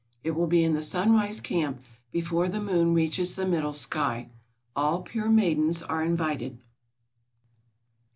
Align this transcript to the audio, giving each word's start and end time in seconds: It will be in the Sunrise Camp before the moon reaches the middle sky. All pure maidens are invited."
It 0.23 0.31
will 0.31 0.47
be 0.47 0.63
in 0.63 0.73
the 0.73 0.81
Sunrise 0.81 1.39
Camp 1.39 1.83
before 2.11 2.47
the 2.47 2.59
moon 2.59 2.91
reaches 2.95 3.35
the 3.35 3.45
middle 3.45 3.71
sky. 3.71 4.29
All 4.75 5.03
pure 5.03 5.29
maidens 5.29 5.83
are 5.83 6.03
invited." 6.03 6.57